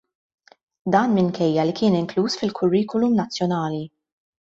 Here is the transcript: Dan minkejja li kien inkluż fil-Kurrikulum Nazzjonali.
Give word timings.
Dan 0.95 1.13
minkejja 1.17 1.67
li 1.71 1.77
kien 1.83 1.99
inkluż 2.01 2.41
fil-Kurrikulum 2.43 3.19
Nazzjonali. 3.23 3.89